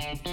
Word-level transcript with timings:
and 0.00 0.27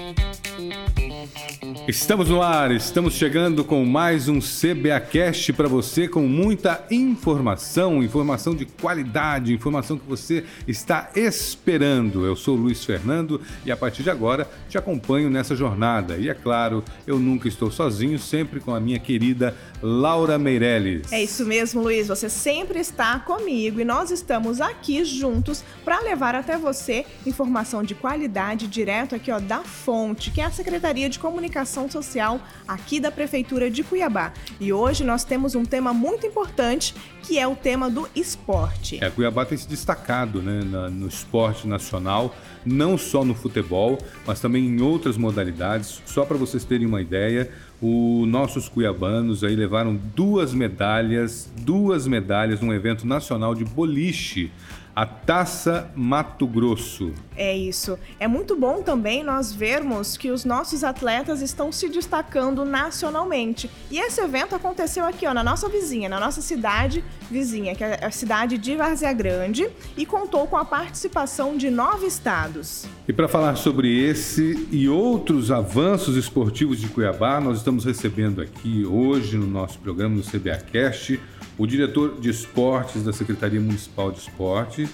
Estamos 1.87 2.29
no 2.29 2.41
ar, 2.41 2.71
estamos 2.71 3.13
chegando 3.13 3.63
com 3.63 3.85
mais 3.85 4.27
um 4.27 4.39
CBAcast 4.39 5.53
para 5.53 5.67
você 5.67 6.07
com 6.07 6.21
muita 6.21 6.83
informação, 6.89 8.01
informação 8.01 8.55
de 8.55 8.65
qualidade, 8.65 9.53
informação 9.53 9.95
que 9.95 10.07
você 10.07 10.43
está 10.67 11.11
esperando. 11.15 12.25
Eu 12.25 12.35
sou 12.35 12.55
Luiz 12.55 12.83
Fernando 12.83 13.39
e 13.63 13.71
a 13.71 13.77
partir 13.77 14.01
de 14.01 14.09
agora 14.09 14.49
te 14.67 14.79
acompanho 14.79 15.29
nessa 15.29 15.55
jornada. 15.55 16.17
E 16.17 16.27
é 16.27 16.33
claro, 16.33 16.83
eu 17.05 17.19
nunca 17.19 17.47
estou 17.47 17.69
sozinho, 17.69 18.17
sempre 18.17 18.59
com 18.59 18.73
a 18.73 18.79
minha 18.79 18.97
querida 18.97 19.55
Laura 19.79 20.39
Meirelles. 20.39 21.13
É 21.13 21.21
isso 21.21 21.45
mesmo, 21.45 21.83
Luiz, 21.83 22.07
você 22.07 22.29
sempre 22.29 22.79
está 22.79 23.19
comigo 23.19 23.79
e 23.79 23.85
nós 23.85 24.09
estamos 24.09 24.59
aqui 24.59 25.05
juntos 25.05 25.63
para 25.83 25.99
levar 25.99 26.33
até 26.33 26.57
você 26.57 27.05
informação 27.27 27.83
de 27.83 27.93
qualidade 27.93 28.65
direto 28.65 29.13
aqui 29.13 29.31
ó 29.31 29.39
da 29.39 29.59
fonte, 29.59 30.31
que 30.31 30.41
é 30.41 30.45
a 30.45 30.51
Secretaria 30.51 31.07
de 31.07 31.19
Comunicação 31.19 31.74
Ação 31.75 31.91
Social 31.91 32.39
aqui 32.65 33.01
da 33.01 33.11
Prefeitura 33.11 33.69
de 33.69 33.83
Cuiabá. 33.83 34.31
E 34.61 34.71
hoje 34.71 35.03
nós 35.03 35.25
temos 35.25 35.55
um 35.55 35.65
tema 35.65 35.93
muito 35.93 36.25
importante, 36.25 36.95
que 37.21 37.37
é 37.37 37.45
o 37.45 37.53
tema 37.53 37.89
do 37.89 38.07
esporte. 38.15 39.03
É, 39.03 39.09
Cuiabá 39.09 39.43
tem 39.45 39.57
se 39.57 39.67
destacado 39.67 40.41
né, 40.41 40.63
na, 40.63 40.89
no 40.89 41.07
esporte 41.07 41.67
nacional, 41.67 42.33
não 42.65 42.97
só 42.97 43.25
no 43.25 43.35
futebol, 43.35 43.97
mas 44.25 44.39
também 44.39 44.65
em 44.65 44.81
outras 44.81 45.17
modalidades. 45.17 46.01
Só 46.05 46.23
para 46.23 46.37
vocês 46.37 46.63
terem 46.63 46.87
uma 46.87 47.01
ideia, 47.01 47.51
os 47.81 48.25
nossos 48.25 48.69
cuiabanos 48.69 49.43
aí 49.43 49.53
levaram 49.53 49.99
duas 50.15 50.53
medalhas, 50.53 51.51
duas 51.57 52.07
medalhas 52.07 52.61
num 52.61 52.73
evento 52.73 53.05
nacional 53.05 53.53
de 53.53 53.65
boliche 53.65 54.49
a 54.95 55.05
Taça 55.05 55.91
Mato 55.93 56.47
Grosso. 56.47 57.11
É 57.35 57.55
isso. 57.55 57.99
É 58.17 58.29
muito 58.29 58.55
bom 58.55 58.81
também 58.81 59.25
nós 59.25 59.51
vermos 59.51 60.15
que 60.15 60.31
os 60.31 60.45
nossos 60.45 60.85
atletas 60.85 61.41
estão 61.41 61.69
se 61.69 61.89
destacando 61.89 62.63
nacionalmente. 62.63 63.69
E 63.91 63.99
esse 63.99 64.21
evento 64.21 64.55
aconteceu 64.55 65.03
aqui, 65.03 65.27
ó, 65.27 65.33
na 65.33 65.43
nossa 65.43 65.67
vizinha, 65.67 66.07
na 66.07 66.17
nossa 66.17 66.41
cidade 66.41 67.03
vizinha, 67.29 67.75
que 67.75 67.83
é 67.83 68.05
a 68.05 68.11
cidade 68.11 68.57
de 68.57 68.77
Várzea 68.77 69.11
Grande, 69.11 69.67
e 69.97 70.05
contou 70.05 70.47
com 70.47 70.55
a 70.55 70.63
participação 70.63 71.57
de 71.57 71.69
nove 71.69 72.07
estados. 72.07 72.85
E 73.05 73.11
para 73.11 73.27
falar 73.27 73.57
sobre 73.57 74.01
esse 74.01 74.67
e 74.71 74.87
outros 74.87 75.51
avanços 75.51 76.15
esportivos 76.15 76.79
de 76.79 76.87
Cuiabá, 76.87 77.41
nós 77.41 77.57
estamos 77.57 77.83
recebendo 77.83 78.41
aqui 78.41 78.85
hoje 78.85 79.35
no 79.37 79.47
nosso 79.47 79.77
programa 79.79 80.15
no 80.15 80.23
CBAcast 80.23 81.19
o 81.57 81.65
diretor 81.65 82.19
de 82.19 82.29
esportes 82.29 83.03
da 83.03 83.13
Secretaria 83.13 83.59
Municipal 83.59 84.11
de 84.11 84.19
Esporte, 84.19 84.87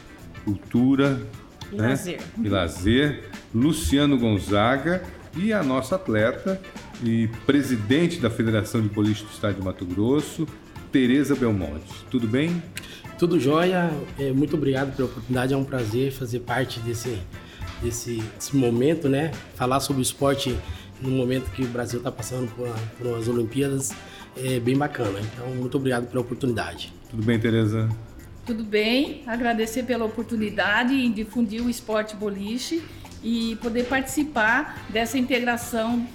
Cultura 0.46 1.22
e, 1.72 1.76
né? 1.76 1.90
lazer. 1.90 2.22
e 2.44 2.50
Lazer, 2.50 3.24
Luciano 3.54 4.18
Gonzaga, 4.18 5.04
e 5.36 5.54
a 5.54 5.64
nossa 5.64 5.96
atleta 5.96 6.62
e 7.04 7.30
presidente 7.46 8.20
da 8.20 8.30
Federação 8.30 8.82
de 8.82 8.90
Boliche 8.90 9.24
do 9.24 9.32
Estado 9.32 9.56
de 9.56 9.62
Mato 9.62 9.86
Grosso, 9.86 10.48
Tereza 10.92 11.36
Belmonte. 11.36 12.06
Tudo 12.10 12.28
bem? 12.28 12.62
Tudo 13.18 13.40
jóia. 13.40 13.92
É, 14.20 14.32
muito 14.32 14.56
obrigado 14.56 14.96
pela 14.96 15.08
oportunidade. 15.08 15.54
É 15.54 15.58
um 15.58 15.64
prazer 15.64 16.12
fazer 16.12 16.40
parte 16.42 16.80
desse, 16.82 17.18
desse, 17.82 18.22
desse 18.36 18.56
momento, 18.56 19.08
né? 19.08 19.32
Falar 19.56 19.80
sobre 19.80 20.02
o 20.02 20.04
esporte 20.04 20.58
no 21.02 21.10
momento 21.10 21.50
que 21.52 21.64
o 21.64 21.68
Brasil 21.68 22.00
está 22.00 22.12
passando 22.12 22.52
por, 22.52 22.68
por 22.98 23.08
umas 23.08 23.28
Olimpíadas 23.28 23.92
é 24.38 24.60
bem 24.60 24.78
bacana. 24.78 25.20
Então, 25.20 25.48
muito 25.56 25.78
obrigado 25.78 26.08
pela 26.08 26.22
oportunidade. 26.22 26.94
Tudo 27.10 27.24
bem, 27.24 27.40
Tereza? 27.40 27.90
Tudo 28.46 28.64
bem, 28.64 29.24
agradecer 29.28 29.84
pela 29.84 30.06
oportunidade 30.06 30.94
em 30.94 31.12
difundir 31.12 31.64
o 31.64 31.70
esporte 31.70 32.16
boliche 32.16 32.84
e 33.24 33.56
poder 33.62 33.86
participar 33.86 34.86
dessa 34.90 35.18
integração 35.18 36.08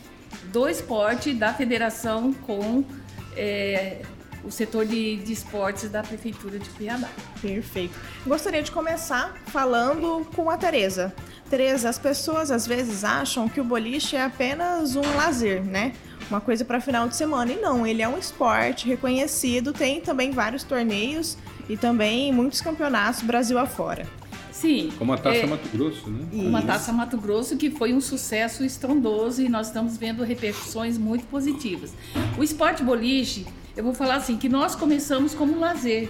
do 0.52 0.68
esporte 0.68 1.32
da 1.32 1.54
federação 1.54 2.32
com 2.32 2.84
é, 3.36 4.02
o 4.42 4.50
setor 4.50 4.86
de, 4.86 5.16
de 5.16 5.32
esportes 5.32 5.90
da 5.90 6.02
Prefeitura 6.02 6.58
de 6.58 6.68
Cuiabá. 6.70 7.08
Perfeito. 7.40 7.94
Gostaria 8.26 8.62
de 8.62 8.70
começar 8.70 9.34
falando 9.46 10.26
com 10.34 10.50
a 10.50 10.56
Tereza. 10.56 11.14
Tereza, 11.50 11.88
as 11.88 11.98
pessoas 11.98 12.50
às 12.50 12.66
vezes 12.66 13.04
acham 13.04 13.48
que 13.48 13.60
o 13.60 13.64
boliche 13.64 14.16
é 14.16 14.22
apenas 14.22 14.96
um 14.96 15.16
lazer, 15.16 15.64
né? 15.64 15.92
Uma 16.30 16.40
coisa 16.40 16.64
para 16.64 16.80
final 16.80 17.08
de 17.08 17.16
semana. 17.16 17.52
E 17.52 17.56
não, 17.56 17.86
ele 17.86 18.02
é 18.02 18.08
um 18.08 18.18
esporte 18.18 18.86
reconhecido, 18.86 19.72
tem 19.72 20.00
também 20.00 20.30
vários 20.30 20.62
torneios 20.62 21.36
e 21.68 21.76
também 21.76 22.32
muitos 22.32 22.60
campeonatos 22.60 23.22
Brasil 23.22 23.58
afora. 23.58 24.06
Sim. 24.52 24.90
Como 24.96 25.12
a 25.12 25.18
Taça 25.18 25.38
é, 25.38 25.46
Mato 25.46 25.68
Grosso, 25.68 26.08
né? 26.08 26.26
Uma 26.32 26.62
Taça 26.62 26.90
Mato 26.90 27.18
Grosso 27.18 27.56
que 27.58 27.70
foi 27.70 27.92
um 27.92 28.00
sucesso 28.00 28.64
estrondoso 28.64 29.42
e 29.42 29.48
nós 29.50 29.66
estamos 29.66 29.98
vendo 29.98 30.24
repercussões 30.24 30.96
muito 30.96 31.26
positivas. 31.26 31.92
O 32.38 32.42
esporte 32.42 32.82
boliche, 32.82 33.46
eu 33.76 33.84
vou 33.84 33.92
falar 33.92 34.16
assim, 34.16 34.38
que 34.38 34.48
nós 34.48 34.74
começamos 34.74 35.34
como 35.34 35.58
lazer. 35.58 36.08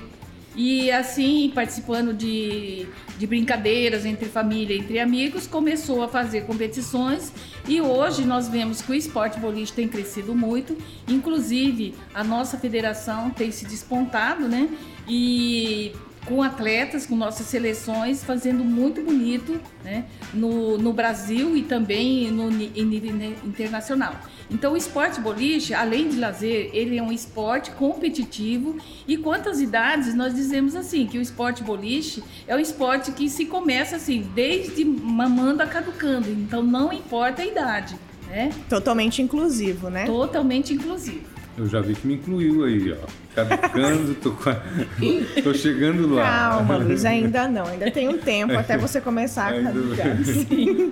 E 0.56 0.91
assim, 0.91 1.53
participando 1.55 2.15
de, 2.15 2.87
de 3.19 3.27
brincadeiras 3.27 4.06
entre 4.06 4.27
família, 4.27 4.75
entre 4.75 4.99
amigos, 4.99 5.47
começou 5.47 6.03
a 6.03 6.09
fazer 6.09 6.47
competições 6.47 7.31
e 7.69 7.78
hoje 7.81 8.25
nós 8.25 8.49
vemos 8.49 8.81
que 8.81 8.91
o 8.91 8.94
esporte 8.94 9.39
boliche 9.39 9.75
tem 9.75 9.87
crescido 9.87 10.34
muito, 10.34 10.75
inclusive 11.06 11.94
a 12.15 12.25
nossa 12.25 12.56
federação 12.56 13.28
tem 13.28 13.50
se 13.50 13.67
despontado, 13.67 14.49
né? 14.49 14.71
E 15.06 15.93
com 16.26 16.42
atletas, 16.42 17.06
com 17.06 17.16
nossas 17.16 17.47
seleções, 17.47 18.22
fazendo 18.22 18.64
muito 18.64 19.00
bonito 19.00 19.60
né, 19.84 20.04
no, 20.34 20.76
no 20.76 20.92
Brasil 20.92 21.56
e 21.56 21.62
também 21.62 22.31
no 22.31 22.50
em 22.50 22.84
nível 22.84 23.14
internacional. 23.44 24.14
Então, 24.50 24.75
o 24.75 24.76
esporte 24.76 25.20
boliche, 25.20 25.75
além 25.75 26.09
de 26.09 26.19
lazer, 26.19 26.70
ele 26.72 26.98
é 26.98 27.03
um 27.03 27.12
esporte 27.12 27.70
competitivo. 27.72 28.76
E 29.06 29.16
quantas 29.16 29.60
idades 29.60 30.14
nós 30.14 30.34
dizemos 30.34 30.76
assim 30.76 31.06
que 31.06 31.19
o 31.19 31.22
esporte 31.22 31.64
boliche 31.64 32.22
é 32.47 32.54
um 32.54 32.60
esporte 32.60 33.12
que 33.12 33.28
se 33.28 33.47
começa 33.47 33.97
assim 33.97 34.28
desde 34.34 34.84
mamando 34.84 35.62
a 35.62 35.66
caducando. 35.66 36.31
Então, 36.31 36.62
não 36.62 36.93
importa 36.93 37.43
a 37.43 37.47
idade. 37.47 37.97
Né? 38.28 38.53
Totalmente 38.69 39.22
inclusivo, 39.22 39.88
né? 39.88 40.04
Totalmente 40.04 40.75
inclusivo. 40.75 41.36
Eu 41.59 41.67
já 41.67 41.81
vi 41.81 41.94
que 41.94 42.06
me 42.06 42.15
incluiu 42.15 42.65
aí, 42.65 42.93
ó. 42.93 43.06
Caducando, 43.34 44.15
tô, 44.17 44.31
tô 45.43 45.55
chegando 45.55 46.15
lá. 46.15 46.22
Calma, 46.22 46.77
Luiz, 46.77 47.05
ainda 47.05 47.49
não. 47.49 47.67
Ainda 47.67 47.91
tem 47.91 48.09
um 48.09 48.19
tempo 48.19 48.53
até 48.59 48.77
você 48.77 49.00
começar 49.00 49.55
a 49.55 49.62
caducar. 49.62 50.17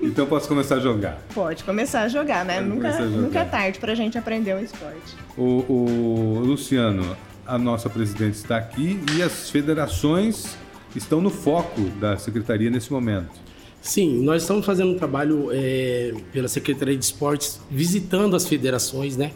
Então 0.03 0.27
posso 0.27 0.49
começar 0.49 0.77
a 0.77 0.81
jogar? 0.81 1.21
Pode 1.35 1.65
começar 1.65 2.03
a 2.03 2.09
jogar, 2.09 2.45
né? 2.45 2.61
nunca, 2.61 2.93
jogar. 2.93 3.07
nunca 3.07 3.41
é 3.41 3.45
tarde 3.45 3.79
pra 3.79 3.95
gente 3.95 4.17
aprender 4.17 4.55
o 4.55 4.61
esporte. 4.61 5.17
O, 5.37 5.65
o 5.69 6.41
Luciano, 6.45 7.17
a 7.47 7.59
nossa 7.59 7.91
presidente 7.91 8.35
está 8.35 8.57
aqui 8.57 9.01
e 9.17 9.23
as 9.23 9.51
federações 9.51 10.57
estão 10.95 11.21
no 11.21 11.31
foco 11.31 11.81
da 12.01 12.17
secretaria 12.17 12.71
nesse 12.71 12.93
momento. 12.93 13.45
Sim, 13.83 14.23
nós 14.23 14.43
estamos 14.43 14.65
fazendo 14.65 14.93
um 14.93 14.99
trabalho 14.99 15.51
é, 15.53 16.15
pela 16.33 16.49
Secretaria 16.49 16.97
de 16.97 17.05
Esportes, 17.05 17.61
visitando 17.71 18.35
as 18.35 18.49
federações, 18.49 19.15
né? 19.15 19.33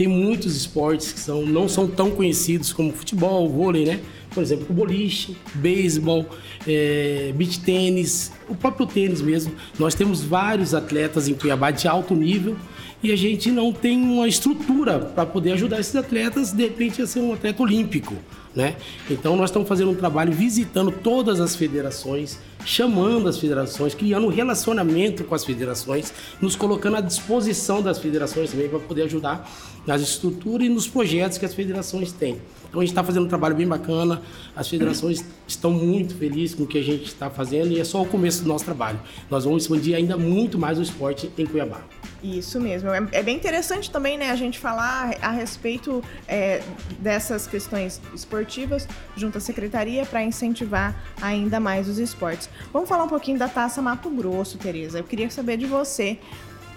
Tem 0.00 0.08
muitos 0.08 0.56
esportes 0.56 1.12
que 1.12 1.20
são, 1.20 1.44
não 1.44 1.68
são 1.68 1.86
tão 1.86 2.10
conhecidos 2.10 2.72
como 2.72 2.90
futebol, 2.90 3.46
vôlei, 3.50 3.84
né? 3.84 4.00
Por 4.30 4.42
exemplo, 4.42 4.64
o 4.70 4.72
boliche, 4.72 5.36
beisebol, 5.56 6.24
é, 6.66 7.34
beach 7.36 7.60
tênis, 7.60 8.32
o 8.48 8.54
próprio 8.54 8.86
tênis 8.86 9.20
mesmo. 9.20 9.52
Nós 9.78 9.94
temos 9.94 10.22
vários 10.22 10.72
atletas 10.72 11.28
em 11.28 11.34
Cuiabá 11.34 11.70
de 11.70 11.86
alto 11.86 12.14
nível 12.14 12.56
e 13.02 13.12
a 13.12 13.16
gente 13.16 13.50
não 13.50 13.74
tem 13.74 14.00
uma 14.00 14.26
estrutura 14.26 14.98
para 15.00 15.26
poder 15.26 15.52
ajudar 15.52 15.78
esses 15.78 15.94
atletas, 15.94 16.50
de 16.50 16.62
repente, 16.62 17.02
a 17.02 17.06
ser 17.06 17.20
um 17.20 17.34
atleta 17.34 17.62
olímpico. 17.62 18.16
Né? 18.54 18.74
Então 19.08 19.36
nós 19.36 19.50
estamos 19.50 19.68
fazendo 19.68 19.92
um 19.92 19.94
trabalho 19.94 20.32
visitando 20.32 20.90
todas 20.90 21.40
as 21.40 21.54
federações, 21.54 22.36
chamando 22.64 23.28
as 23.28 23.38
federações, 23.38 23.94
criando 23.94 24.26
um 24.26 24.30
relacionamento 24.30 25.22
com 25.22 25.36
as 25.36 25.44
federações, 25.44 26.12
nos 26.40 26.56
colocando 26.56 26.96
à 26.96 27.00
disposição 27.00 27.80
das 27.80 28.00
federações 28.00 28.50
também 28.50 28.68
para 28.68 28.80
poder 28.80 29.02
ajudar 29.02 29.48
nas 29.86 30.02
estruturas 30.02 30.66
e 30.66 30.68
nos 30.68 30.88
projetos 30.88 31.38
que 31.38 31.44
as 31.44 31.54
federações 31.54 32.10
têm. 32.10 32.40
Então 32.68 32.80
a 32.80 32.84
gente 32.84 32.92
está 32.92 33.04
fazendo 33.04 33.26
um 33.26 33.28
trabalho 33.28 33.54
bem 33.54 33.68
bacana, 33.68 34.20
as 34.54 34.68
federações 34.68 35.24
estão 35.46 35.70
muito 35.70 36.16
felizes 36.16 36.56
com 36.56 36.64
o 36.64 36.66
que 36.66 36.78
a 36.78 36.82
gente 36.82 37.04
está 37.04 37.30
fazendo 37.30 37.70
e 37.70 37.78
é 37.78 37.84
só 37.84 38.02
o 38.02 38.06
começo 38.06 38.42
do 38.42 38.48
nosso 38.48 38.64
trabalho. 38.64 39.00
Nós 39.30 39.44
vamos 39.44 39.62
expandir 39.62 39.96
ainda 39.96 40.16
muito 40.16 40.58
mais 40.58 40.76
o 40.76 40.82
esporte 40.82 41.30
em 41.38 41.46
Cuiabá. 41.46 41.82
Isso 42.22 42.60
mesmo. 42.60 42.90
É, 42.90 43.08
é 43.12 43.22
bem 43.22 43.36
interessante 43.36 43.90
também 43.90 44.18
né, 44.18 44.30
a 44.30 44.36
gente 44.36 44.58
falar 44.58 45.14
a 45.22 45.30
respeito 45.30 46.04
é, 46.28 46.62
dessas 46.98 47.46
questões 47.46 48.00
esportivas 48.14 48.86
junto 49.16 49.38
à 49.38 49.40
secretaria 49.40 50.04
para 50.04 50.22
incentivar 50.22 50.94
ainda 51.20 51.58
mais 51.58 51.88
os 51.88 51.98
esportes. 51.98 52.48
Vamos 52.72 52.88
falar 52.88 53.04
um 53.04 53.08
pouquinho 53.08 53.38
da 53.38 53.48
Taça 53.48 53.80
Mato 53.80 54.10
Grosso, 54.10 54.58
Tereza. 54.58 54.98
Eu 54.98 55.04
queria 55.04 55.30
saber 55.30 55.56
de 55.56 55.66
você 55.66 56.18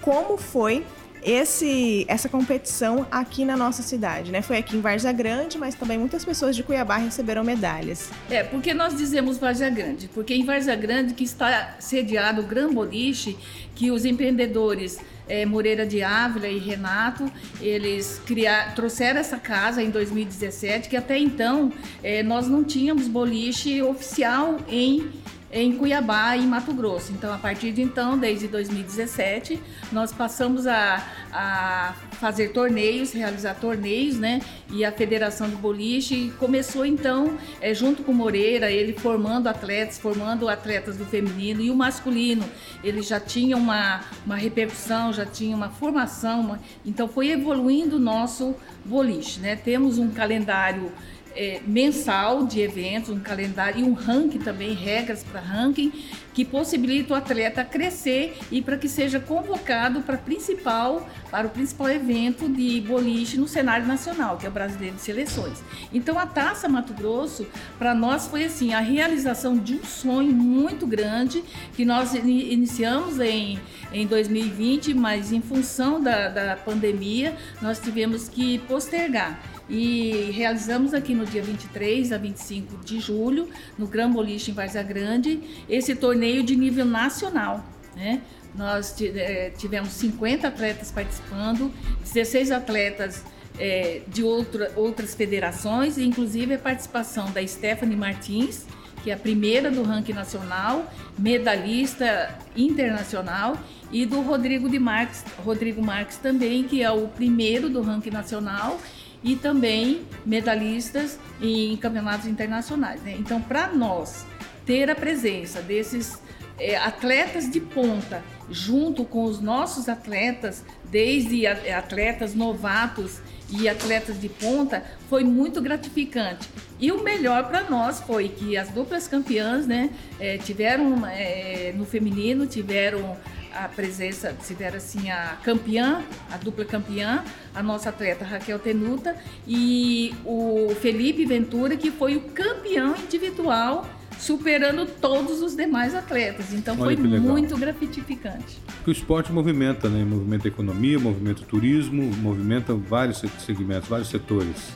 como 0.01 0.37
foi 0.37 0.85
esse, 1.25 2.05
essa 2.07 2.29
competição 2.29 3.05
aqui 3.11 3.45
na 3.45 3.55
nossa 3.55 3.81
cidade, 3.81 4.31
né? 4.31 4.41
Foi 4.41 4.57
aqui 4.57 4.75
em 4.75 4.81
Várzea 4.81 5.11
Grande, 5.11 5.57
mas 5.57 5.75
também 5.75 5.97
muitas 5.97 6.23
pessoas 6.23 6.55
de 6.55 6.63
Cuiabá 6.63 6.97
receberam 6.97 7.43
medalhas. 7.43 8.09
É, 8.29 8.43
porque 8.43 8.73
nós 8.73 8.95
dizemos 8.97 9.37
Várzea 9.37 9.69
Grande? 9.69 10.07
Porque 10.07 10.33
em 10.33 10.45
Várzea 10.45 10.75
Grande 10.75 11.13
que 11.13 11.23
está 11.23 11.75
sediado 11.79 12.41
o 12.41 12.43
Gran 12.43 12.73
Boliche, 12.73 13.37
que 13.75 13.91
os 13.91 14.05
empreendedores 14.05 14.99
é, 15.27 15.45
Moreira 15.45 15.85
de 15.85 16.01
Ávila 16.03 16.47
e 16.47 16.57
Renato, 16.57 17.31
eles 17.61 18.21
criar, 18.25 18.75
trouxeram 18.75 19.19
essa 19.19 19.37
casa 19.37 19.81
em 19.81 19.89
2017, 19.89 20.89
que 20.89 20.97
até 20.97 21.17
então 21.17 21.71
é, 22.03 22.21
nós 22.23 22.47
não 22.47 22.63
tínhamos 22.63 23.07
boliche 23.07 23.81
oficial 23.81 24.57
em 24.67 25.11
em 25.53 25.77
Cuiabá 25.77 26.35
e 26.35 26.41
Mato 26.41 26.73
Grosso. 26.73 27.11
Então, 27.11 27.31
a 27.31 27.38
partir 27.38 27.71
de 27.71 27.81
então, 27.81 28.17
desde 28.17 28.47
2017, 28.47 29.61
nós 29.91 30.11
passamos 30.11 30.65
a, 30.65 31.05
a 31.31 31.94
fazer 32.13 32.50
torneios, 32.50 33.13
realizar 33.13 33.53
torneios, 33.53 34.17
né? 34.17 34.41
E 34.71 34.83
a 34.83 34.91
Federação 34.91 35.47
de 35.47 35.55
Boliche 35.55 36.33
começou 36.39 36.83
então, 36.83 37.38
é, 37.61 37.71
junto 37.71 38.01
com 38.01 38.11
Moreira, 38.11 38.71
ele 38.71 38.94
formando 38.94 39.47
atletas, 39.47 40.00
formando 40.00 40.50
atletas 40.50 40.97
do 40.97 41.05
feminino 41.05 41.61
e 41.61 41.69
o 41.69 41.75
masculino. 41.75 42.44
Ele 42.83 43.03
já 43.03 43.19
tinha 43.19 43.55
uma, 43.55 44.01
uma 44.25 44.35
repercussão, 44.35 45.13
já 45.13 45.25
tinha 45.25 45.55
uma 45.55 45.69
formação, 45.69 46.41
uma, 46.41 46.59
então 46.83 47.07
foi 47.07 47.29
evoluindo 47.29 47.97
o 47.97 48.00
nosso 48.00 48.55
boliche, 48.83 49.39
né? 49.39 49.55
Temos 49.55 50.00
um 50.00 50.09
calendário 50.09 50.91
é, 51.35 51.62
mensal 51.65 52.45
de 52.45 52.62
eventos, 52.62 53.09
um 53.09 53.19
calendário 53.19 53.80
e 53.80 53.83
um 53.83 53.94
ranking 53.94 54.39
também, 54.39 54.74
regras 54.74 55.24
para 55.24 55.39
ranking, 55.39 55.91
que 56.33 56.44
possibilita 56.44 57.13
o 57.13 57.18
atleta 57.18 57.63
crescer 57.63 58.38
e 58.51 58.62
para 58.62 58.77
que 58.77 58.89
seja 58.89 59.19
convocado 59.19 60.01
para 60.01 60.18
principal, 60.18 61.07
para 61.30 61.47
o 61.47 61.50
principal 61.50 61.89
evento 61.89 62.50
de 62.50 62.81
boliche 62.81 63.38
no 63.38 63.47
cenário 63.47 63.85
nacional, 63.85 64.38
que 64.38 64.45
é 64.45 64.50
o 64.50 64.51
Brasileiro 64.51 64.95
de 64.95 65.01
Seleções. 65.01 65.62
Então 65.94 66.18
a 66.18 66.25
Taça 66.25 66.68
Mato 66.68 66.94
Grosso, 66.94 67.45
para 67.77 67.94
nós 67.94 68.27
foi 68.27 68.45
assim, 68.45 68.74
a 68.74 68.80
realização 68.80 69.57
de 69.57 69.75
um 69.75 69.83
sonho 69.83 70.31
muito 70.31 70.88
grande 70.88 71.44
que 71.75 71.85
nós 71.85 72.13
iniciamos 72.13 73.19
em, 73.19 73.59
em 73.91 74.07
2020, 74.07 74.94
mas 74.94 75.31
em 75.31 75.41
função 75.41 76.01
da, 76.01 76.29
da 76.29 76.56
pandemia, 76.56 77.36
nós 77.62 77.79
tivemos 77.79 78.27
que 78.27 78.59
postergar 78.59 79.53
e 79.69 80.29
realizamos 80.31 80.94
aqui 80.94 81.13
no 81.13 81.25
dia 81.25 81.41
23 81.41 82.12
a 82.12 82.18
25 82.18 82.83
de 82.83 83.00
julho, 83.00 83.47
no 83.77 83.88
Gran 83.88 84.12
Boliche 84.12 84.51
em 84.51 84.53
Várzea 84.53 84.83
Grande, 84.83 85.39
esse 85.69 85.95
torneio 85.95 86.22
de 86.43 86.55
nível 86.55 86.85
nacional, 86.85 87.63
né? 87.95 88.21
Nós 88.55 88.95
eh, 89.01 89.51
tivemos 89.57 89.89
50 89.89 90.47
atletas 90.47 90.91
participando, 90.91 91.73
16 92.01 92.51
atletas 92.51 93.23
é, 93.57 94.01
de 94.07 94.23
outra, 94.23 94.71
outras 94.75 95.15
federações, 95.15 95.97
inclusive 95.97 96.53
a 96.53 96.59
participação 96.59 97.31
da 97.31 97.45
Stephanie 97.45 97.97
Martins, 97.97 98.65
que 99.03 99.11
é 99.11 99.13
a 99.13 99.17
primeira 99.17 99.69
do 99.69 99.83
ranking 99.83 100.13
nacional, 100.13 100.91
medalhista 101.17 102.37
internacional, 102.55 103.57
e 103.91 104.05
do 104.07 104.21
Rodrigo 104.21 104.67
de 104.67 104.79
Marques, 104.79 105.23
Rodrigo 105.45 105.83
Marques 105.83 106.17
também, 106.17 106.63
que 106.63 106.81
é 106.81 106.89
o 106.89 107.07
primeiro 107.07 107.69
do 107.69 107.81
ranking 107.81 108.09
nacional 108.09 108.79
e 109.23 109.35
também 109.35 110.01
medalhistas 110.25 111.19
em 111.39 111.77
campeonatos 111.77 112.25
internacionais. 112.25 113.01
Né? 113.03 113.15
Então, 113.19 113.39
para 113.39 113.67
nós 113.67 114.25
ter 114.65 114.89
a 114.89 114.95
presença 114.95 115.62
desses 115.62 116.19
é, 116.57 116.77
atletas 116.77 117.50
de 117.50 117.60
ponta 117.60 118.24
junto 118.50 119.04
com 119.06 119.24
os 119.24 119.39
nossos 119.39 119.89
atletas, 119.89 120.63
desde 120.86 121.48
atletas 121.48 122.36
novatos 122.36 123.19
e 123.50 123.68
atletas 123.69 124.19
de 124.19 124.30
ponta, 124.30 124.83
foi 125.10 125.24
muito 125.24 125.62
gratificante. 125.62 126.50
E 126.80 126.92
o 126.92 127.04
melhor 127.04 127.48
para 127.48 127.63
nós 127.69 128.00
foi 128.01 128.30
que 128.30 128.57
as 128.57 128.69
duplas 128.69 129.07
campeãs, 129.07 129.65
né, 129.65 129.89
é, 130.19 130.38
tiveram 130.38 131.06
é, 131.06 131.74
no 131.75 131.86
feminino 131.86 132.45
tiveram 132.48 133.18
a 133.54 133.68
presença, 133.68 134.36
tiveram 134.45 134.77
assim 134.77 135.12
a 135.12 135.38
campeã, 135.44 136.04
a 136.31 136.38
dupla 136.38 136.65
campeã, 136.65 137.24
a 137.54 137.62
nossa 137.62 137.89
atleta 137.89 138.25
Raquel 138.25 138.57
Tenuta 138.57 139.15
e 139.48 140.13
o 140.25 140.74
Felipe 140.81 141.24
Ventura, 141.24 141.77
que 141.77 141.92
foi 141.92 142.15
o 142.15 142.21
campeão 142.21 142.95
individual, 142.95 143.88
superando 144.19 144.86
todos 144.86 145.42
os 145.42 145.56
demais 145.56 145.94
atletas. 145.95 146.54
Então 146.54 146.75
Olha 146.80 146.95
foi 146.95 147.19
muito 147.19 147.57
gratificante. 147.57 148.57
o 148.86 148.92
esporte 148.92 149.31
movimenta, 149.31 149.89
né? 149.89 150.04
Movimenta 150.04 150.48
a 150.48 150.50
economia, 150.50 151.00
movimenta 151.00 151.42
o 151.42 151.45
turismo, 151.45 152.04
movimenta 152.18 152.74
vários 152.74 153.24
segmentos, 153.45 153.89
vários 153.89 154.10
setores. 154.10 154.74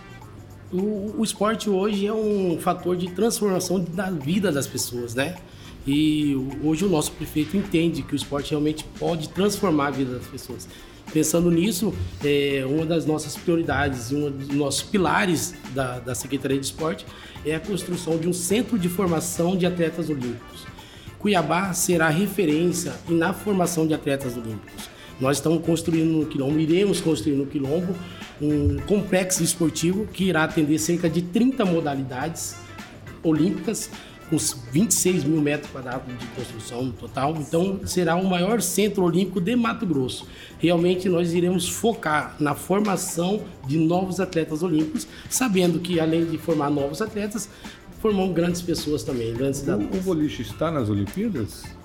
O, 0.71 1.15
o 1.17 1.23
esporte 1.23 1.69
hoje 1.69 2.05
é 2.05 2.13
um 2.13 2.57
fator 2.59 2.95
de 2.97 3.09
transformação 3.11 3.79
da 3.79 4.09
vida 4.09 4.51
das 4.51 4.67
pessoas, 4.67 5.15
né? 5.15 5.35
E 5.87 6.35
hoje 6.61 6.83
o 6.83 6.89
nosso 6.89 7.13
prefeito 7.13 7.55
entende 7.55 8.01
que 8.01 8.13
o 8.13 8.17
esporte 8.17 8.51
realmente 8.51 8.83
pode 8.99 9.29
transformar 9.29 9.87
a 9.87 9.91
vida 9.91 10.15
das 10.15 10.27
pessoas. 10.27 10.67
Pensando 11.13 11.49
nisso, 11.49 11.93
é, 12.23 12.65
uma 12.67 12.85
das 12.85 13.05
nossas 13.05 13.35
prioridades 13.35 14.11
e 14.11 14.15
um 14.15 14.29
dos 14.29 14.49
nossos 14.49 14.83
pilares 14.83 15.53
da, 15.73 15.99
da 15.99 16.13
Secretaria 16.13 16.59
de 16.59 16.65
Esporte 16.65 17.05
é 17.45 17.55
a 17.55 17.59
construção 17.59 18.17
de 18.17 18.27
um 18.27 18.33
centro 18.33 18.77
de 18.77 18.89
formação 18.89 19.55
de 19.55 19.65
atletas 19.65 20.09
olímpicos. 20.09 20.65
Cuiabá 21.17 21.73
será 21.73 22.09
referência 22.09 22.93
na 23.07 23.33
formação 23.33 23.87
de 23.87 23.93
atletas 23.93 24.35
olímpicos. 24.35 24.89
Nós 25.19 25.37
estamos 25.37 25.65
construindo 25.65 26.11
no 26.11 26.25
Quilombo, 26.27 26.59
iremos 26.59 27.01
construir 27.01 27.35
no 27.35 27.47
Quilombo 27.47 27.95
um 28.39 28.77
complexo 28.85 29.41
esportivo 29.43 30.05
que 30.05 30.25
irá 30.25 30.43
atender 30.43 30.77
cerca 30.77 31.09
de 31.09 31.23
30 31.23 31.65
modalidades 31.65 32.55
olímpicas 33.23 33.89
com 34.29 34.37
26 34.37 35.23
mil 35.23 35.41
metros 35.41 35.71
quadrados 35.71 36.07
de 36.17 36.25
construção 36.27 36.83
no 36.83 36.93
total. 36.93 37.35
Então, 37.37 37.79
será 37.85 38.15
o 38.15 38.25
maior 38.25 38.61
centro 38.61 39.03
olímpico 39.03 39.39
de 39.39 39.55
Mato 39.55 39.85
Grosso. 39.85 40.27
Realmente, 40.59 41.07
nós 41.07 41.33
iremos 41.33 41.67
focar 41.67 42.35
na 42.39 42.53
formação 42.53 43.41
de 43.65 43.77
novos 43.77 44.19
atletas 44.19 44.63
olímpicos, 44.63 45.07
sabendo 45.29 45.79
que, 45.79 45.99
além 45.99 46.25
de 46.25 46.37
formar 46.37 46.69
novos 46.69 47.01
atletas, 47.01 47.49
formamos 47.99 48.35
grandes 48.35 48.61
pessoas 48.61 49.03
também, 49.03 49.33
grandes 49.33 49.65
O, 49.67 49.97
o 49.97 50.01
boliche 50.01 50.41
está 50.41 50.71
nas 50.71 50.89
Olimpíadas? 50.89 51.76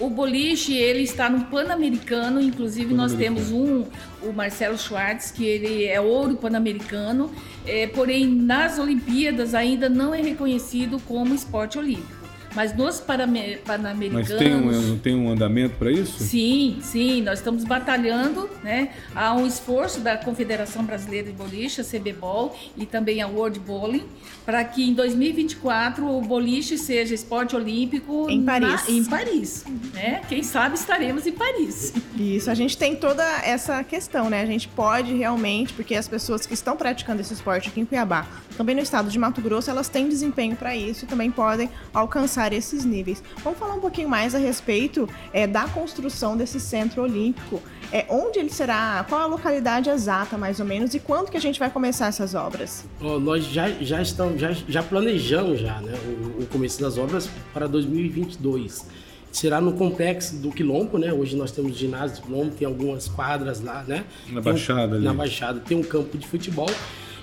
O 0.00 0.08
boliche, 0.08 0.72
ele 0.72 1.02
está 1.02 1.28
no 1.28 1.44
Pan-Americano, 1.44 2.40
inclusive 2.40 2.88
Pan 2.88 2.96
nós 2.96 3.12
temos 3.12 3.52
um, 3.52 3.84
o 4.22 4.32
Marcelo 4.32 4.78
Schwartz, 4.78 5.30
que 5.30 5.44
ele 5.44 5.84
é 5.84 6.00
ouro 6.00 6.36
pan-americano, 6.36 7.30
é, 7.66 7.86
porém 7.86 8.26
nas 8.26 8.78
Olimpíadas 8.78 9.54
ainda 9.54 9.90
não 9.90 10.14
é 10.14 10.22
reconhecido 10.22 10.98
como 11.06 11.34
esporte 11.34 11.78
olímpico. 11.78 12.19
Mas 12.54 12.76
nos 12.76 13.00
Pan-Americanos. 13.00 14.12
Mas 14.12 14.28
tem 14.28 14.54
um, 14.54 14.98
tem 14.98 15.14
um 15.14 15.30
andamento 15.30 15.76
para 15.76 15.90
isso? 15.90 16.22
Sim, 16.22 16.78
sim. 16.82 17.22
Nós 17.22 17.38
estamos 17.38 17.64
batalhando, 17.64 18.50
né? 18.62 18.90
Há 19.14 19.34
um 19.34 19.46
esforço 19.46 20.00
da 20.00 20.16
Confederação 20.16 20.84
Brasileira 20.84 21.28
de 21.28 21.32
Boliche, 21.32 21.80
a 21.80 21.84
CBBOL, 21.84 22.56
e 22.76 22.86
também 22.86 23.22
a 23.22 23.28
World 23.28 23.60
Bowling, 23.60 24.04
para 24.44 24.64
que 24.64 24.88
em 24.88 24.94
2024 24.94 26.06
o 26.06 26.20
boliche 26.20 26.76
seja 26.76 27.14
esporte 27.14 27.54
olímpico 27.54 28.28
em 28.28 28.44
Paris. 28.44 28.88
Na, 28.88 28.90
em 28.90 29.04
Paris. 29.04 29.64
Né? 29.94 30.22
Quem 30.28 30.42
sabe 30.42 30.74
estaremos 30.74 31.26
em 31.26 31.32
Paris. 31.32 31.92
Isso, 32.16 32.50
a 32.50 32.54
gente 32.54 32.76
tem 32.76 32.96
toda 32.96 33.24
essa 33.44 33.82
questão, 33.84 34.28
né? 34.28 34.42
A 34.42 34.46
gente 34.46 34.68
pode 34.68 35.14
realmente, 35.14 35.72
porque 35.72 35.94
as 35.94 36.08
pessoas 36.08 36.46
que 36.46 36.54
estão 36.54 36.76
praticando 36.76 37.20
esse 37.20 37.32
esporte 37.32 37.68
aqui 37.68 37.80
em 37.80 37.84
Cuiabá, 37.84 38.26
também 38.56 38.74
no 38.74 38.82
estado 38.82 39.08
de 39.08 39.18
Mato 39.18 39.40
Grosso, 39.40 39.70
elas 39.70 39.88
têm 39.88 40.08
desempenho 40.08 40.56
para 40.56 40.76
isso 40.76 41.04
e 41.04 41.08
também 41.08 41.30
podem 41.30 41.70
alcançar 41.94 42.39
alcançar 42.40 42.52
esses 42.52 42.84
níveis. 42.84 43.22
Vamos 43.44 43.58
falar 43.58 43.74
um 43.74 43.80
pouquinho 43.80 44.08
mais 44.08 44.34
a 44.34 44.38
respeito 44.38 45.08
é, 45.32 45.46
da 45.46 45.68
construção 45.68 46.36
desse 46.36 46.58
centro 46.58 47.02
olímpico. 47.02 47.60
É, 47.92 48.06
onde 48.08 48.38
ele 48.38 48.50
será? 48.50 49.04
Qual 49.08 49.20
a 49.20 49.26
localidade 49.26 49.90
exata, 49.90 50.38
mais 50.38 50.60
ou 50.60 50.66
menos, 50.66 50.94
e 50.94 51.00
quando 51.00 51.30
que 51.30 51.36
a 51.36 51.40
gente 51.40 51.58
vai 51.58 51.68
começar 51.68 52.06
essas 52.06 52.34
obras? 52.34 52.84
Oh, 53.00 53.18
nós 53.18 53.44
já, 53.44 53.68
já 53.68 54.00
estamos, 54.00 54.40
já, 54.40 54.52
já 54.52 54.82
planejamos 54.82 55.60
já, 55.60 55.80
né, 55.80 55.92
o, 56.38 56.42
o 56.42 56.46
começo 56.46 56.80
das 56.80 56.96
obras 56.96 57.28
para 57.52 57.66
2022 57.66 58.86
será 59.32 59.60
no 59.60 59.74
complexo 59.74 60.36
do 60.36 60.50
Quilombo, 60.50 60.98
né? 60.98 61.12
Hoje 61.12 61.36
nós 61.36 61.52
temos 61.52 61.72
o 61.72 61.78
ginásio 61.78 62.16
do 62.16 62.22
Quilombo, 62.22 62.50
tem 62.50 62.66
algumas 62.66 63.06
quadras 63.06 63.60
lá, 63.60 63.84
né? 63.86 64.04
Na 64.26 64.42
tem 64.42 64.52
Baixada 64.52 64.92
um, 64.92 64.96
ali. 64.96 65.04
Na 65.04 65.14
Baixada. 65.14 65.60
Tem 65.60 65.76
um 65.76 65.84
campo 65.84 66.18
de 66.18 66.26
futebol 66.26 66.68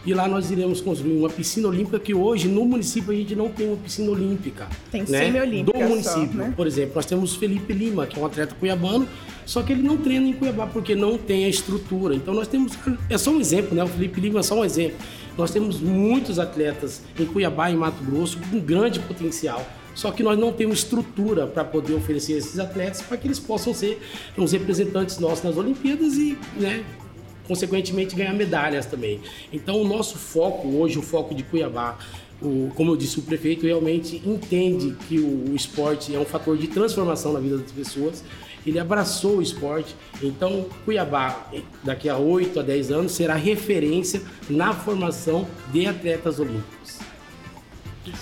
e 0.07 0.13
lá 0.13 0.25
nós 0.25 0.49
iremos 0.49 0.79
construir 0.79 1.17
uma 1.17 1.29
piscina 1.29 1.67
olímpica 1.67 1.99
que 1.99 2.13
hoje 2.13 2.47
no 2.47 2.63
município 2.63 3.11
a 3.11 3.15
gente 3.15 3.35
não 3.35 3.49
tem 3.49 3.67
uma 3.67 3.75
piscina 3.75 4.09
olímpica. 4.09 4.65
Tem 4.89 5.01
né? 5.01 5.05
semi-olímpica 5.05 5.77
Do 5.77 5.85
município. 5.85 6.31
Só, 6.31 6.37
né? 6.37 6.53
Por 6.55 6.65
exemplo, 6.65 6.93
nós 6.95 7.05
temos 7.05 7.35
Felipe 7.35 7.73
Lima, 7.73 8.07
que 8.07 8.17
é 8.17 8.21
um 8.21 8.25
atleta 8.25 8.55
cuiabano, 8.55 9.05
só 9.45 9.61
que 9.61 9.73
ele 9.73 9.83
não 9.83 9.97
treina 9.97 10.25
em 10.25 10.31
Cuiabá 10.31 10.65
porque 10.65 10.95
não 10.95 11.17
tem 11.17 11.43
a 11.43 11.49
estrutura. 11.49 12.15
Então 12.15 12.33
nós 12.33 12.47
temos. 12.47 12.71
É 13.09 13.17
só 13.17 13.31
um 13.31 13.41
exemplo, 13.41 13.75
né? 13.75 13.83
O 13.83 13.87
Felipe 13.87 14.21
Lima 14.21 14.39
é 14.39 14.43
só 14.43 14.57
um 14.57 14.63
exemplo. 14.63 14.95
Nós 15.37 15.51
temos 15.51 15.81
muitos 15.81 16.39
atletas 16.39 17.01
em 17.19 17.25
Cuiabá 17.25 17.69
e 17.69 17.75
Mato 17.75 18.01
Grosso 18.01 18.39
com 18.49 18.59
grande 18.59 18.99
potencial 19.01 19.63
Só 19.93 20.09
que 20.09 20.23
nós 20.23 20.39
não 20.39 20.51
temos 20.53 20.79
estrutura 20.79 21.45
para 21.45 21.65
poder 21.65 21.93
oferecer 21.93 22.33
esses 22.33 22.57
atletas 22.57 23.01
para 23.01 23.17
que 23.17 23.27
eles 23.27 23.39
possam 23.39 23.73
ser 23.73 24.01
os 24.37 24.53
representantes 24.53 25.19
nossos 25.19 25.43
nas 25.43 25.57
Olimpíadas 25.57 26.13
e, 26.15 26.37
né, 26.57 26.83
consequentemente 27.47 28.15
ganhar 28.15 28.33
medalhas 28.33 28.85
também. 28.85 29.19
Então 29.51 29.81
o 29.81 29.87
nosso 29.87 30.17
foco 30.17 30.67
hoje, 30.67 30.99
o 30.99 31.01
foco 31.01 31.33
de 31.33 31.43
Cuiabá, 31.43 31.97
o, 32.41 32.69
como 32.75 32.91
eu 32.91 32.97
disse, 32.97 33.19
o 33.19 33.23
prefeito 33.23 33.65
realmente 33.65 34.21
entende 34.25 34.95
que 35.07 35.19
o, 35.19 35.51
o, 35.51 35.55
esporte 35.55 36.15
é 36.15 36.19
um 36.19 36.25
fator 36.25 36.55
de 36.57 36.67
transformação 36.67 37.33
na 37.33 37.39
vida 37.39 37.57
das 37.57 37.71
pessoas. 37.71 38.23
Ele 38.65 38.77
abraçou 38.79 39.37
o 39.37 39.41
esporte. 39.41 39.95
Então, 40.21 40.67
Cuiabá, 40.85 41.47
daqui 41.83 42.09
a 42.09 42.17
8 42.17 42.59
a 42.59 42.63
10 42.63 42.91
anos, 42.91 43.11
será 43.13 43.35
referência 43.35 44.21
na 44.49 44.73
formação 44.73 45.47
de 45.71 45.87
atletas 45.87 46.39
olímpicos. 46.39 46.99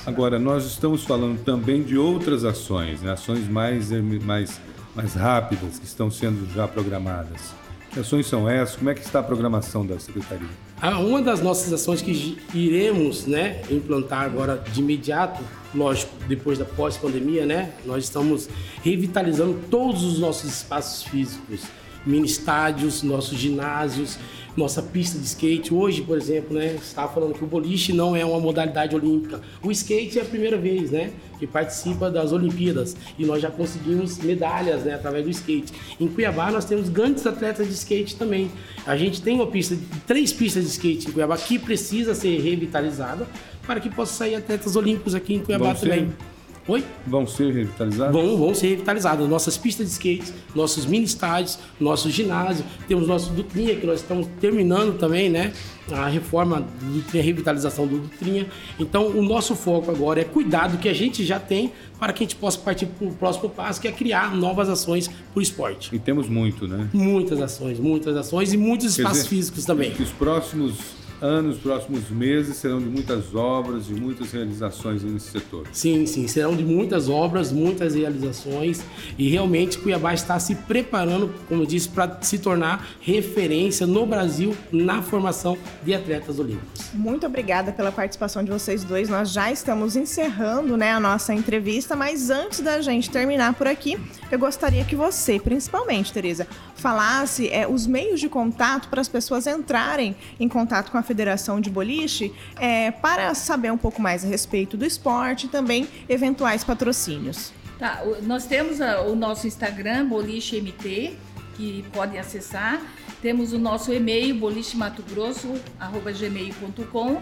Agora, 0.05 0.39
nós 0.39 0.65
estamos 0.65 1.03
falando 1.03 1.43
também 1.43 1.83
de 1.83 1.97
outras 1.97 2.43
ações, 2.43 3.01
né? 3.01 3.11
ações 3.11 3.47
mais, 3.47 3.91
mais, 4.23 4.61
mais 4.95 5.13
rápidas 5.13 5.77
que 5.77 5.85
estão 5.85 6.09
sendo 6.09 6.51
já 6.53 6.67
programadas. 6.67 7.64
Ações 7.97 8.27
são 8.27 8.49
essas? 8.49 8.75
Como 8.75 8.89
é 8.89 8.93
que 8.93 9.01
está 9.01 9.19
a 9.19 9.23
programação 9.23 9.85
da 9.85 9.97
Secretaria? 9.99 10.47
Ah, 10.81 10.99
uma 10.99 11.21
das 11.21 11.41
nossas 11.41 11.71
ações 11.71 12.01
que 12.01 12.37
iremos 12.53 13.25
né, 13.25 13.61
implantar 13.69 14.23
agora 14.23 14.57
de 14.57 14.81
imediato, 14.81 15.41
lógico, 15.73 16.11
depois 16.27 16.57
da 16.57 16.65
pós-pandemia, 16.65 17.45
né, 17.45 17.71
nós 17.85 18.03
estamos 18.03 18.49
revitalizando 18.83 19.57
todos 19.71 20.03
os 20.03 20.19
nossos 20.19 20.51
espaços 20.51 21.03
físicos, 21.03 21.61
mini 22.05 22.25
estádios, 22.25 23.03
nossos 23.03 23.37
ginásios, 23.37 24.17
nossa 24.55 24.81
pista 24.81 25.17
de 25.17 25.25
skate. 25.25 25.73
Hoje, 25.73 26.01
por 26.01 26.17
exemplo, 26.17 26.55
né, 26.57 26.75
estava 26.75 27.11
falando 27.13 27.33
que 27.33 27.43
o 27.43 27.47
boliche 27.47 27.91
não 27.91 28.15
é 28.15 28.25
uma 28.25 28.39
modalidade 28.39 28.95
olímpica. 28.95 29.41
O 29.61 29.71
skate 29.71 30.19
é 30.19 30.21
a 30.21 30.25
primeira 30.25 30.57
vez, 30.57 30.91
né, 30.91 31.11
que 31.37 31.45
participa 31.45 32.09
das 32.09 32.31
Olimpíadas 32.31 32.95
e 33.17 33.25
nós 33.25 33.41
já 33.41 33.51
conseguimos 33.51 34.17
medalhas, 34.19 34.83
né, 34.83 34.93
através 34.93 35.25
do 35.25 35.31
skate. 35.31 35.73
Em 35.99 36.07
Cuiabá 36.07 36.51
nós 36.51 36.65
temos 36.65 36.89
grandes 36.89 37.25
atletas 37.25 37.67
de 37.67 37.73
skate 37.73 38.15
também. 38.15 38.49
A 38.85 38.95
gente 38.95 39.21
tem 39.21 39.35
uma 39.35 39.47
pista, 39.47 39.77
três 40.07 40.31
pistas 40.31 40.63
de 40.63 40.69
skate 40.69 41.09
em 41.09 41.11
Cuiabá 41.11 41.37
que 41.37 41.59
precisa 41.59 42.15
ser 42.15 42.39
revitalizada 42.39 43.27
para 43.65 43.79
que 43.79 43.89
possa 43.89 44.13
sair 44.13 44.35
atletas 44.35 44.75
olímpicos 44.75 45.15
aqui 45.15 45.33
em 45.33 45.39
Cuiabá 45.39 45.73
Vão 45.73 45.81
também. 45.81 46.07
Ser 46.07 46.34
Oi? 46.67 46.83
Vão 47.05 47.27
ser 47.27 47.53
revitalizados? 47.53 48.11
Vão, 48.11 48.37
vão 48.37 48.55
ser 48.55 48.69
revitalizados. 48.69 49.29
Nossas 49.29 49.55
pistas 49.55 49.85
de 49.85 49.93
skate, 49.93 50.33
nossos 50.55 50.85
mini 50.87 51.05
estádios, 51.05 51.59
nosso 51.79 52.09
ginásio. 52.09 52.65
Temos 52.87 53.07
nosso 53.07 53.31
Dutrinha, 53.31 53.75
que 53.75 53.85
nós 53.85 54.01
estamos 54.01 54.27
terminando 54.41 54.97
também, 54.97 55.29
né? 55.29 55.53
A 55.91 56.07
reforma 56.07 56.61
do 56.61 56.93
Dutrinha, 56.93 57.23
a 57.23 57.25
revitalização 57.25 57.85
do 57.85 57.99
Dutrinha. 57.99 58.47
Então, 58.79 59.09
o 59.09 59.21
nosso 59.21 59.55
foco 59.55 59.91
agora 59.91 60.21
é 60.21 60.23
cuidar 60.23 60.67
do 60.67 60.79
que 60.79 60.89
a 60.89 60.93
gente 60.93 61.23
já 61.23 61.39
tem 61.39 61.71
para 61.99 62.11
que 62.11 62.23
a 62.23 62.25
gente 62.25 62.35
possa 62.35 62.57
partir 62.57 62.87
para 62.87 63.07
o 63.07 63.13
próximo 63.13 63.47
passo, 63.47 63.79
que 63.79 63.87
é 63.87 63.91
criar 63.91 64.35
novas 64.35 64.67
ações 64.67 65.07
para 65.07 65.39
o 65.39 65.41
esporte. 65.43 65.95
E 65.95 65.99
temos 65.99 66.27
muito, 66.27 66.67
né? 66.67 66.89
Muitas 66.91 67.39
ações, 67.41 67.79
muitas 67.79 68.17
ações 68.17 68.51
e 68.51 68.57
muitos 68.57 68.97
espaços 68.97 69.23
dizer, 69.23 69.29
físicos 69.29 69.65
também. 69.65 69.93
Os 69.99 70.09
próximos 70.09 71.04
anos, 71.21 71.57
próximos 71.57 72.09
meses 72.09 72.57
serão 72.57 72.79
de 72.79 72.85
muitas 72.85 73.33
obras, 73.33 73.85
de 73.85 73.93
muitas 73.93 74.31
realizações 74.31 75.03
nesse 75.03 75.31
setor. 75.31 75.67
Sim, 75.71 76.05
sim, 76.05 76.27
serão 76.27 76.55
de 76.55 76.63
muitas 76.63 77.09
obras, 77.09 77.51
muitas 77.51 77.95
realizações 77.95 78.81
e 79.17 79.29
realmente 79.29 79.77
Cuiabá 79.77 80.13
está 80.13 80.39
se 80.39 80.55
preparando, 80.55 81.33
como 81.47 81.63
eu 81.63 81.65
disse, 81.65 81.89
para 81.89 82.19
se 82.21 82.39
tornar 82.39 82.87
referência 83.01 83.87
no 83.87 84.05
Brasil 84.05 84.55
na 84.71 85.01
formação 85.01 85.57
de 85.83 85.93
atletas 85.93 86.39
olímpicos. 86.39 86.91
Muito 86.93 87.25
obrigada 87.25 87.71
pela 87.71 87.91
participação 87.91 88.43
de 88.43 88.51
vocês 88.51 88.83
dois. 88.83 89.09
Nós 89.09 89.31
já 89.31 89.51
estamos 89.51 89.95
encerrando, 89.95 90.77
né, 90.77 90.91
a 90.91 90.99
nossa 90.99 91.33
entrevista, 91.33 91.95
mas 91.95 92.29
antes 92.29 92.59
da 92.59 92.81
gente 92.81 93.09
terminar 93.09 93.53
por 93.53 93.67
aqui, 93.67 93.97
eu 94.31 94.39
gostaria 94.39 94.83
que 94.83 94.95
você, 94.95 95.39
principalmente, 95.39 96.11
Teresa, 96.11 96.47
falasse 96.75 97.49
é, 97.49 97.67
os 97.67 97.87
meios 97.87 98.19
de 98.19 98.29
contato 98.29 98.89
para 98.89 99.01
as 99.01 99.07
pessoas 99.07 99.47
entrarem 99.47 100.15
em 100.39 100.47
contato 100.47 100.91
com 100.91 100.97
a 100.97 101.03
Federação 101.05 101.61
de 101.61 101.69
Boliche 101.69 102.33
é, 102.59 102.91
para 102.91 103.33
saber 103.33 103.71
um 103.71 103.77
pouco 103.77 104.01
mais 104.01 104.25
a 104.25 104.27
respeito 104.27 104.75
do 104.75 104.85
esporte 104.85 105.45
e 105.45 105.49
também 105.49 105.87
eventuais 106.09 106.63
patrocínios. 106.63 107.53
Tá, 107.79 108.03
nós 108.23 108.45
temos 108.45 108.81
a, 108.81 109.01
o 109.01 109.15
nosso 109.15 109.47
Instagram, 109.47 110.07
Boliche 110.07 110.59
MT, 110.61 111.13
que 111.55 111.85
podem 111.93 112.19
acessar. 112.19 112.81
Temos 113.25 113.53
o 113.53 113.57
nosso 113.57 113.91
e-mail, 113.91 114.35
bolichematogrosso.gmail.com 114.35 117.21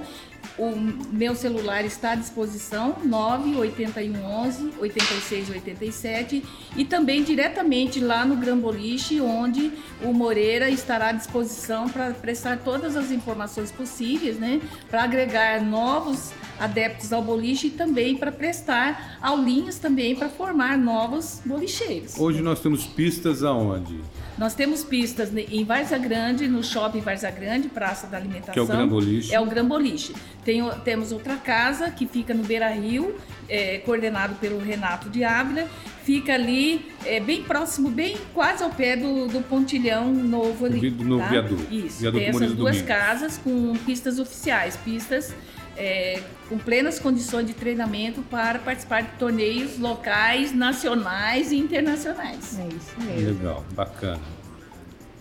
o 0.58 0.76
meu 1.12 1.34
celular 1.34 1.86
está 1.86 2.12
à 2.12 2.16
disposição, 2.16 2.98
98111 3.06 4.74
8687 4.80 6.44
e 6.76 6.86
também 6.86 7.24
diretamente 7.24 8.00
lá 8.00 8.26
no 8.26 8.36
Gramboliche, 8.36 9.22
onde 9.22 9.72
o 10.04 10.14
Moreira 10.14 10.70
estará 10.70 11.08
à 11.08 11.12
disposição 11.14 11.88
para 11.88 12.12
prestar 12.12 12.60
todas 12.60 12.96
as 12.96 13.10
informações 13.10 13.72
possíveis, 13.72 14.38
né? 14.38 14.62
Para 14.90 15.04
agregar 15.04 15.64
novos 15.64 16.32
adeptos 16.60 17.14
ao 17.14 17.22
boliche 17.22 17.68
e 17.68 17.72
também 17.72 18.18
para 18.18 18.32
prestar 18.32 19.18
aulinhas 19.22 19.80
também 19.80 20.16
para 20.16 20.30
formar 20.30 20.78
novos 20.78 21.42
bolicheiros. 21.46 22.20
Hoje 22.20 22.42
nós 22.42 22.60
temos 22.60 22.86
pistas 22.86 23.44
aonde? 23.44 24.00
Nós 24.38 24.54
temos 24.56 24.84
pistas 24.84 25.32
em 25.36 25.63
Varza 25.63 25.98
Grande, 25.98 26.48
no 26.48 26.63
Shopping 26.63 27.02
Varza 27.02 27.30
Grande, 27.30 27.70
Praça 27.70 28.08
da 28.08 28.18
Alimentação. 28.18 28.54
Que 28.54 28.60
é 28.60 28.62
o 28.62 28.68
Gran 28.68 28.88
Boliche. 28.88 29.36
É 29.36 29.40
o 29.40 29.46
Gran 29.46 29.66
Boliche. 29.66 30.16
Tem, 30.44 30.62
temos 30.84 31.12
outra 31.12 31.36
casa 31.36 31.90
que 31.92 32.08
fica 32.08 32.34
no 32.34 32.44
Beira 32.44 32.70
Rio, 32.70 33.16
é, 33.48 33.78
coordenado 33.80 34.36
pelo 34.36 34.60
Renato 34.60 35.10
de 35.10 35.24
Ávila. 35.24 35.68
Fica 36.04 36.34
ali, 36.34 36.92
é, 37.06 37.20
bem 37.20 37.44
próximo, 37.44 37.90
bem 37.90 38.18
quase 38.34 38.63
ao 38.63 38.70
pé 38.70 38.98
do, 38.98 39.28
do 39.28 39.42
pontilhão 39.42 40.12
novo 40.12 40.66
ali. 40.66 40.90
No 40.90 41.20
tá? 41.20 41.28
viaduto. 41.28 41.74
Isso, 41.74 42.02
viaduto 42.02 42.24
tem 42.24 42.30
essas 42.30 42.54
duas 42.54 42.82
casas 42.82 43.38
com 43.38 43.74
pistas 43.86 44.20
oficiais, 44.20 44.75
pistas 44.78 45.34
é, 45.77 46.22
com 46.50 46.58
plenas 46.58 47.00
condições 47.00 47.48
de 47.48 47.53
treinamento 47.53 48.22
para 48.24 48.60
participar 48.60 49.01
de 49.01 49.18
torneios 49.18 49.77
locais, 49.80 50.53
nacionais 50.53 51.51
e 51.51 51.58
internacionais. 51.58 52.60
É 52.60 52.68
isso 52.68 52.96
mesmo. 53.00 53.38
Legal, 53.38 53.65
bacana. 53.74 54.22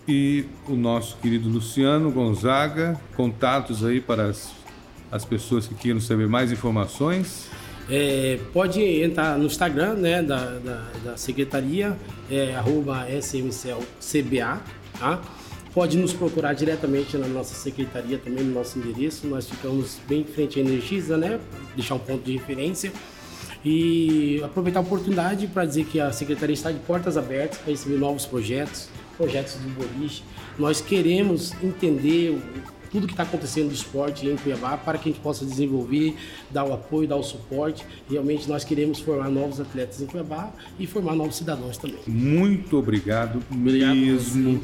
E 0.07 0.45
o 0.67 0.75
nosso 0.75 1.17
querido 1.17 1.47
Luciano 1.47 2.11
Gonzaga, 2.11 2.99
contatos 3.15 3.85
aí 3.85 4.01
para 4.01 4.25
as, 4.25 4.51
as 5.11 5.23
pessoas 5.23 5.65
que 5.65 5.75
queiram 5.75 6.01
saber 6.01 6.27
mais 6.27 6.51
informações. 6.51 7.49
É, 7.89 8.39
pode 8.53 8.81
entrar 8.81 9.37
no 9.37 9.45
Instagram 9.45 9.95
né, 9.95 10.21
da, 10.21 10.59
da, 10.59 10.85
da 11.03 11.17
secretaria, 11.17 11.97
é, 12.29 12.55
arroba 12.55 13.09
smcelcba, 13.09 14.61
tá? 14.99 15.21
Pode 15.73 15.97
nos 15.97 16.13
procurar 16.13 16.53
diretamente 16.53 17.17
na 17.17 17.27
nossa 17.27 17.55
secretaria, 17.55 18.19
também 18.19 18.43
no 18.43 18.53
nosso 18.53 18.77
endereço. 18.77 19.25
Nós 19.25 19.49
ficamos 19.49 19.97
bem 20.07 20.21
em 20.21 20.23
frente 20.23 20.59
à 20.59 20.61
Energisa, 20.61 21.17
né? 21.17 21.39
Deixar 21.75 21.95
um 21.95 21.99
ponto 21.99 22.23
de 22.23 22.33
referência. 22.33 22.91
E 23.65 24.39
aproveitar 24.43 24.81
a 24.81 24.83
oportunidade 24.83 25.47
para 25.47 25.65
dizer 25.65 25.85
que 25.85 25.99
a 25.99 26.11
secretaria 26.11 26.53
está 26.53 26.71
de 26.71 26.79
portas 26.79 27.17
abertas 27.17 27.57
para 27.57 27.71
receber 27.71 27.97
novos 27.97 28.25
projetos, 28.25 28.87
projetos 29.17 29.55
do 29.55 29.69
boliche. 29.69 30.21
Nós 30.59 30.79
queremos 30.79 31.53
entender 31.63 32.39
tudo 32.91 33.07
que 33.07 33.13
está 33.13 33.23
acontecendo 33.23 33.67
no 33.67 33.73
esporte 33.73 34.27
em 34.27 34.35
Cuiabá 34.35 34.77
para 34.77 34.99
que 34.99 35.09
a 35.09 35.11
gente 35.11 35.21
possa 35.21 35.43
desenvolver, 35.43 36.15
dar 36.51 36.65
o 36.65 36.73
apoio, 36.73 37.07
dar 37.07 37.15
o 37.15 37.23
suporte. 37.23 37.83
Realmente 38.07 38.47
nós 38.47 38.63
queremos 38.63 38.99
formar 38.99 39.29
novos 39.29 39.59
atletas 39.59 39.99
em 39.99 40.05
Cuiabá 40.05 40.51
e 40.77 40.85
formar 40.85 41.15
novos 41.15 41.35
cidadãos 41.35 41.77
também. 41.77 41.97
Muito 42.05 42.77
obrigado, 42.77 43.41
obrigado 43.49 43.95
mesmo. 43.95 44.61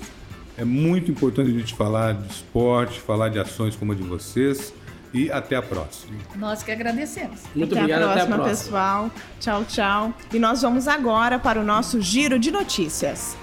É 0.59 0.65
muito 0.65 1.09
importante 1.09 1.49
a 1.49 1.53
gente 1.53 1.73
falar 1.73 2.13
de 2.13 2.29
esporte, 2.33 2.99
falar 2.99 3.29
de 3.29 3.39
ações 3.39 3.77
como 3.77 3.93
a 3.93 3.95
de 3.95 4.03
vocês. 4.03 4.73
E 5.13 5.31
até 5.31 5.55
a 5.55 5.61
próxima. 5.61 6.19
Nós 6.35 6.61
que 6.61 6.69
agradecemos. 6.69 7.39
Muito 7.55 7.73
até 7.73 7.81
obrigado, 7.81 8.03
a 8.03 8.11
próxima, 8.11 8.35
até 8.35 8.43
a 8.43 8.45
próxima, 8.45 8.63
pessoal. 8.69 9.11
Tchau, 9.39 9.65
tchau. 9.65 10.13
E 10.31 10.37
nós 10.37 10.61
vamos 10.61 10.87
agora 10.87 11.39
para 11.39 11.59
o 11.59 11.63
nosso 11.63 11.99
giro 11.99 12.37
de 12.37 12.51
notícias. 12.51 13.35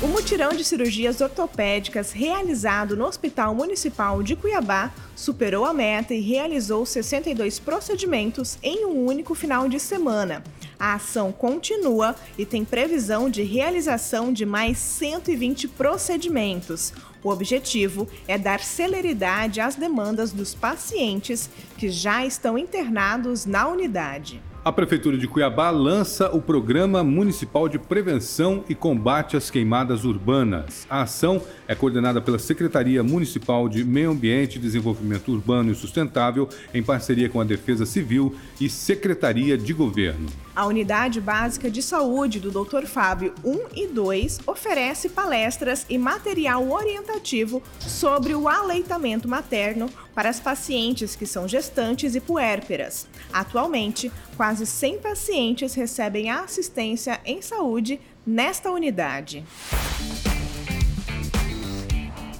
O 0.00 0.06
mutirão 0.06 0.50
de 0.50 0.64
cirurgias 0.64 1.20
ortopédicas 1.20 2.12
realizado 2.12 2.96
no 2.96 3.04
Hospital 3.04 3.52
Municipal 3.52 4.22
de 4.22 4.36
Cuiabá 4.36 4.92
superou 5.16 5.64
a 5.64 5.74
meta 5.74 6.14
e 6.14 6.20
realizou 6.20 6.86
62 6.86 7.58
procedimentos 7.58 8.56
em 8.62 8.86
um 8.86 9.04
único 9.04 9.34
final 9.34 9.68
de 9.68 9.80
semana. 9.80 10.42
A 10.78 10.94
ação 10.94 11.32
continua 11.32 12.14
e 12.36 12.46
tem 12.46 12.64
previsão 12.64 13.28
de 13.28 13.42
realização 13.42 14.32
de 14.32 14.46
mais 14.46 14.78
120 14.78 15.66
procedimentos. 15.68 16.92
O 17.22 17.30
objetivo 17.30 18.06
é 18.28 18.38
dar 18.38 18.60
celeridade 18.60 19.60
às 19.60 19.74
demandas 19.74 20.30
dos 20.30 20.54
pacientes 20.54 21.50
que 21.76 21.90
já 21.90 22.24
estão 22.24 22.56
internados 22.56 23.44
na 23.44 23.66
unidade. 23.66 24.40
A 24.64 24.72
Prefeitura 24.72 25.16
de 25.16 25.28
Cuiabá 25.28 25.70
lança 25.70 26.34
o 26.34 26.42
Programa 26.42 27.04
Municipal 27.04 27.68
de 27.68 27.78
Prevenção 27.78 28.64
e 28.68 28.74
Combate 28.74 29.36
às 29.36 29.50
Queimadas 29.50 30.04
Urbanas. 30.04 30.84
A 30.90 31.02
ação 31.02 31.40
é 31.66 31.76
coordenada 31.76 32.20
pela 32.20 32.40
Secretaria 32.40 33.02
Municipal 33.02 33.68
de 33.68 33.84
Meio 33.84 34.10
Ambiente 34.10 34.58
Desenvolvimento 34.58 35.30
Urbano 35.30 35.70
e 35.70 35.76
Sustentável, 35.76 36.48
em 36.74 36.82
parceria 36.82 37.28
com 37.28 37.40
a 37.40 37.44
Defesa 37.44 37.86
Civil 37.86 38.34
e 38.60 38.68
Secretaria 38.68 39.56
de 39.56 39.72
Governo. 39.72 40.28
A 40.54 40.66
Unidade 40.66 41.20
Básica 41.20 41.70
de 41.70 41.80
Saúde 41.80 42.40
do 42.40 42.50
Dr. 42.50 42.84
Fábio 42.84 43.32
1 43.44 43.58
e 43.76 43.86
2 43.86 44.40
oferece 44.44 45.08
palestras 45.08 45.86
e 45.88 45.96
material 45.96 46.68
orientativo 46.68 47.62
sobre 47.78 48.34
o 48.34 48.48
aleitamento 48.48 49.28
materno 49.28 49.88
para 50.12 50.28
as 50.28 50.40
pacientes 50.40 51.14
que 51.14 51.26
são 51.26 51.46
gestantes 51.46 52.16
e 52.16 52.20
puérperas. 52.20 53.06
Atualmente, 53.32 54.10
quase 54.36 54.57
100 54.66 54.98
pacientes 54.98 55.74
recebem 55.74 56.30
assistência 56.30 57.20
em 57.24 57.42
saúde 57.42 58.00
nesta 58.26 58.70
unidade. 58.70 59.44